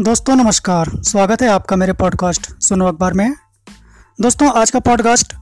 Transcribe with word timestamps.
दोस्तों, 0.00 0.36
नमस्कार। 0.36 0.90
स्वागत 1.02 1.42
है 1.42 1.48
आपका 1.48 1.76
मेरे 1.76 1.92
पॉडकास्ट 1.92 2.60
सुनो 2.60 2.86
अखबार 2.86 3.12
में। 3.12 3.34
दोस्तों, 4.20 4.50
आज 4.52 4.70
का 4.70 4.78
पॉडकास्ट 4.78 5.34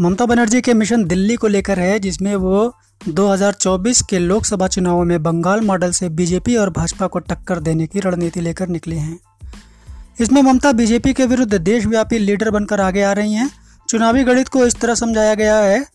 ममता 0.00 0.26
बनर्जी 0.26 0.60
के 0.60 0.74
मिशन 0.74 1.04
दिल्ली 1.04 1.36
को 1.36 1.46
लेकर 1.46 1.78
है, 1.78 1.98
जिसमें 1.98 2.36
वो 2.36 2.74
2024 3.08 4.02
के 4.02 4.18
लोकसभा 4.18 4.68
चुनावों 4.68 5.04
में 5.04 5.22
बंगाल 5.22 5.60
मॉडल 5.60 5.90
से 5.90 6.08
बीजेपी 6.08 6.56
और 6.56 6.70
भाजपा 6.70 7.06
को 7.06 7.18
टक्कर 7.18 7.60
देने 7.60 7.86
की 7.86 8.00
रणनीति 8.00 8.40
लेकर 8.40 8.68
निकली 8.68 8.96
हैं। 8.96 9.20
इसमें 10.20 10.42
ममता 10.42 10.72
बीजेपी 10.72 11.12
के 11.12 11.26
विरुद्ध 11.26 11.54
देशव्यापी 11.54 12.18
लीडर 12.18 12.50
बनकर 12.50 12.80
आगे 12.80 13.02
आ 13.02 13.12
रही 13.12 13.32
हैं। 13.32 13.50
चुनावी 13.88 14.24
गणित 14.24 14.48
को 14.48 14.66
इस 14.66 14.80
तरह 14.80 14.94
समझाया 14.94 15.34
गया 15.34 15.58
है 15.58 15.86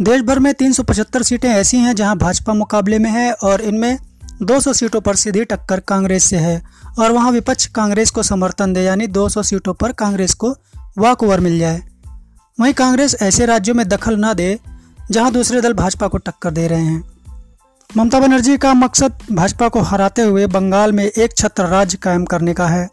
देश 0.00 0.20
भर 0.20 0.38
में 0.38 0.54
तीन 0.54 0.72
सौ 0.72 0.82
पचहत्तर 0.82 1.22
सीटें 1.22 1.48
ऐसी 1.48 1.76
हैं 1.76 1.94
जहाँ 1.94 2.18
भाजपा 2.18 2.54
मुकाबले 2.54 2.98
में 2.98 3.10
है 3.10 3.32
और 3.32 3.60
इनमें 3.60 3.98
200 4.42 4.72
सीटों 4.72 5.00
पर 5.00 5.16
सीधी 5.16 5.44
टक्कर 5.44 5.80
कांग्रेस 5.80 6.24
से 6.24 6.36
है 6.36 6.62
और 6.98 7.12
वहाँ 7.12 7.32
विपक्ष 7.32 7.66
कांग्रेस 7.66 8.10
को 8.10 8.22
समर्थन 8.22 8.72
दे, 8.72 8.82
यानी 8.82 9.06
200 9.06 9.42
सीटों 9.42 9.74
पर 9.74 9.92
कांग्रेस 9.92 10.34
को 10.34 10.56
वॉक 10.98 11.22
ओवर 11.22 11.40
मिल 11.40 11.58
जाए। 11.58 11.82
वहीं 12.60 12.74
कांग्रेस 12.74 13.16
ऐसे 13.22 13.46
राज्यों 13.46 13.74
में 13.74 13.88
दखल 13.88 14.16
न 14.24 14.34
दे, 14.34 14.58
जहाँ 15.10 15.32
दूसरे 15.32 15.60
दल 15.60 15.72
भाजपा 15.72 16.08
को 16.08 16.18
टक्कर 16.18 16.50
दे 16.50 16.68
रहे 16.68 16.84
हैं। 16.84 17.04
ममता 17.96 18.20
बनर्जी 18.20 18.56
का 18.56 18.74
मकसद 18.74 19.12
भाजपा 19.32 19.68
को 19.68 19.80
हराते 19.80 20.22
हुए 20.22 20.46
बंगाल 20.46 20.92
में 20.92 21.04
एक 21.04 21.36
छत्र 21.36 21.64
राज्य 21.64 21.98
कायम 22.02 22.24
करने 22.24 22.54
का 22.54 22.66
है। 22.66 22.88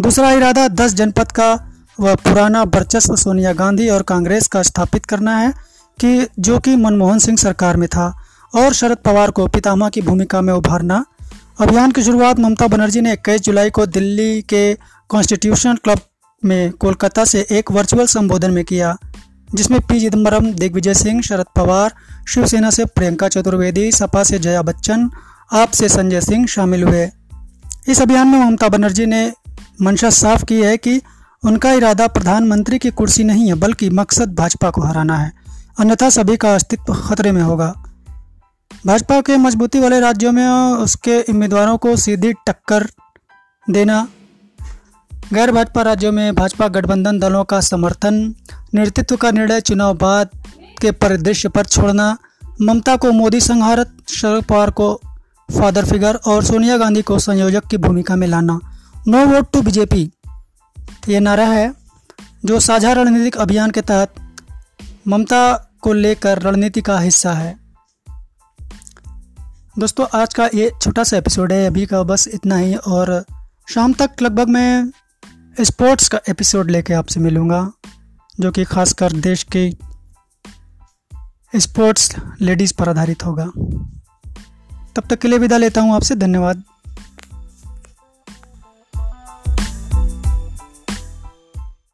दूसरा 0.00 0.32
इरादा 0.32 0.68
दस 0.68 0.94
जनपद 0.94 1.32
का 1.32 1.70
वह 2.00 2.14
पुराना 2.14 2.62
वर्चस्व 2.62 3.16
सोनिया 3.16 3.52
गांधी 3.52 3.88
और 3.88 4.02
कांग्रेस 4.02 4.46
का 4.46 4.62
स्थापित 4.62 5.06
करना 5.06 5.36
है 5.36 5.54
कि 6.00 6.28
जो 6.38 6.58
कि 6.58 6.76
मनमोहन 6.76 7.18
सिंह 7.18 7.36
सरकार 7.38 7.76
में 7.76 7.88
था। 7.88 8.23
और 8.54 8.72
शरद 8.72 8.96
पवार 8.96 9.30
को 9.30 9.46
पितामह 9.46 9.88
की 9.88 10.02
भूमिका 10.02 10.40
में 10.40 10.54
उभारना। 10.54 11.04
अभियान 11.60 11.90
की 11.90 12.02
शुरुआत 12.02 12.38
ममता 12.38 12.66
बनर्जी 12.66 13.00
ने 13.00 13.12
इक्कीस 13.12 13.40
जुलाई 13.40 13.70
को 13.70 13.86
दिल्ली 13.86 14.42
के 14.42 14.74
कॉन्स्टिट्यूशन 15.08 15.74
क्लब 15.74 15.98
में 16.44 16.72
कोलकाता 16.72 17.24
से 17.24 17.46
एक 17.50 17.72
वर्चुअल 17.72 18.06
संबोधन 18.06 18.50
में 18.50 18.64
किया, 18.64 18.96
जिसमें 19.54 19.80
पी 19.80 20.00
चिदम्बरम 20.00 20.52
दिग्विजय 20.52 20.94
सिंह, 20.94 21.22
शरद 21.22 21.46
पवार, 21.56 21.94
शिवसेना 22.28 22.70
से 22.70 22.84
प्रियंका 22.84 23.28
चतुर्वेदी, 23.28 23.92
सपा 23.92 24.22
से 24.22 24.38
जया 24.38 24.62
बच्चन, 24.62 25.10
आप 25.52 25.70
से 25.70 25.88
संजय 25.88 26.20
सिंह 26.20 26.46
शामिल 26.46 26.84
हुए। 26.84 27.10
इस 27.88 28.02
अभियान 28.02 28.28
में 28.28 28.38
ममता 28.38 28.68
बनर्जी 28.68 29.06
ने 29.06 29.32
मंशा 29.82 30.10
साफ़ 30.10 30.44
की 30.44 30.62
है 30.62 30.76
कि 30.76 31.00
उनका 31.44 31.72
इरादा 31.72 32.06
प्रधानमंत्री 32.06 32.78
की 32.78 32.90
कुर्सी 32.90 33.24
नहीं 33.24 33.48
है, 33.48 33.54
बल्कि 33.54 33.90
मकसद 33.90 34.34
भाजपा 34.34 34.70
को 34.70 34.82
हराना 34.82 35.16
है। 35.16 35.32
अन्यथा 35.78 36.10
सभी 36.10 36.36
का 36.36 36.54
अस्तित्व 36.54 36.94
खतरे 36.94 37.32
में 37.32 37.42
होगा। 37.42 37.84
भाजपा 38.86 39.20
के 39.20 39.36
मजबूती 39.36 39.80
वाले 39.80 40.00
राज्यों 40.00 40.32
में 40.32 40.46
उसके 40.78 41.20
उम्मीदवारों 41.22 41.76
को 41.78 41.96
सीधी 41.96 42.32
टक्कर 42.32 42.86
देना। 43.70 44.08
गैर 45.32 45.52
भाजपा 45.52 45.82
राज्यों 45.82 46.12
में 46.12 46.34
भाजपा 46.34 46.68
गठबंधन 46.68 47.18
दलों 47.18 47.44
का 47.44 47.60
समर्थन, 47.60 48.34
नेतृत्व 48.74 49.16
का 49.16 49.30
निर्णय 49.30 49.60
चुनाव 49.60 49.94
बाद 49.94 50.30
के 50.80 50.92
परिदृश्य 50.92 51.48
पर 51.48 51.64
छोड़ना, 51.64 52.18
ममता 52.62 52.96
को 52.96 53.12
मोदी 53.12 53.40
संहारत 53.40 53.96
शरद 54.10 54.44
पवार 54.44 54.70
को 54.70 55.00
फादर 55.58 55.84
फिगर 55.84 56.14
और 56.14 56.44
सोनिया 56.44 56.78
गांधी 56.78 57.02
को 57.02 57.18
संयोजक 57.18 57.66
की 57.66 57.76
भूमिका 57.76 58.16
में 58.16 58.28
लाना। 58.28 58.60
No 59.08 59.26
vote 59.26 59.52
to 59.52 59.62
BJP. 59.62 60.10
ये 61.08 61.20
नारा 61.20 61.46
है 61.46 61.74
जो 62.44 62.60
साझा 62.60 62.92
रणनीतिक 62.92 63.36
अभियान 63.36 63.70
के 63.70 63.80
तहत 63.80 64.14
ममता 65.08 65.72
को 65.80 65.92
लेकर 65.92 66.38
रणनीति 66.38 66.80
का 66.80 66.98
हिस्सा 66.98 67.32
है। 67.32 67.63
दोस्तों, 69.78 70.06
आज 70.14 70.34
का 70.34 70.50
ये 70.54 70.72
छोटा 70.82 71.04
सा 71.04 71.16
एपिसोड 71.16 71.52
है, 71.52 71.66
अभी 71.66 71.86
का 71.86 72.02
बस 72.02 72.28
इतना 72.28 72.56
ही, 72.56 72.74
और 72.74 73.24
शाम 73.68 73.92
तक 73.92 74.10
लगभग 74.22 74.48
मैं 74.48 74.90
स्पोर्ट्स 75.60 76.08
का 76.08 76.20
एपिसोड 76.28 76.70
लेके 76.70 76.94
आपसे 76.94 77.20
मिलूँगा, 77.20 77.72
जो 78.40 78.50
कि 78.50 78.64
खासकर 78.64 79.12
देश 79.12 79.46
के 79.56 79.70
स्पोर्ट्स 81.58 82.16
लेडीज़ 82.40 82.74
पर 82.78 82.88
आधारित 82.88 83.24
होगा। 83.24 83.46
तब 84.96 85.02
तक 85.10 85.18
के 85.18 85.28
लिए 85.28 85.38
विदा 85.38 85.56
लेता 85.56 85.80
हूँ 85.80 85.94
आपसे, 85.94 86.14
धन्यवाद। 86.16 86.62